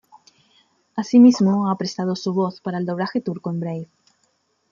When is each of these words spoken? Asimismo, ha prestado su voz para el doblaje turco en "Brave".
Asimismo, 0.95 1.69
ha 1.69 1.77
prestado 1.77 2.15
su 2.15 2.33
voz 2.33 2.59
para 2.59 2.79
el 2.79 2.87
doblaje 2.87 3.21
turco 3.21 3.51
en 3.51 3.59
"Brave". 3.59 3.89